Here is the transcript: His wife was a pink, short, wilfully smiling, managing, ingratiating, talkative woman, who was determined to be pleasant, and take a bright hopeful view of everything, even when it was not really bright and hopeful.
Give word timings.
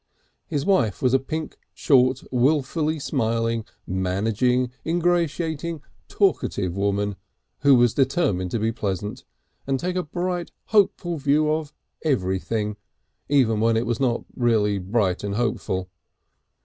His 0.47 0.65
wife 0.65 0.99
was 1.03 1.13
a 1.13 1.19
pink, 1.19 1.59
short, 1.75 2.23
wilfully 2.31 2.97
smiling, 2.97 3.65
managing, 3.85 4.71
ingratiating, 4.83 5.83
talkative 6.07 6.75
woman, 6.75 7.17
who 7.59 7.75
was 7.75 7.93
determined 7.93 8.49
to 8.49 8.59
be 8.59 8.71
pleasant, 8.71 9.23
and 9.67 9.79
take 9.79 9.95
a 9.95 10.01
bright 10.01 10.49
hopeful 10.69 11.17
view 11.17 11.51
of 11.51 11.71
everything, 12.03 12.77
even 13.29 13.59
when 13.59 13.77
it 13.77 13.85
was 13.85 13.99
not 13.99 14.25
really 14.35 14.79
bright 14.79 15.23
and 15.23 15.35
hopeful. 15.35 15.87